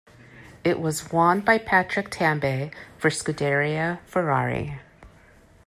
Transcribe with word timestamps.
It 0.63 0.79
was 0.79 1.11
won 1.13 1.41
by 1.41 1.59
Patrick 1.59 2.09
Tambay 2.09 2.73
for 2.97 3.11
Scuderia 3.11 3.99
Ferrari. 4.07 4.79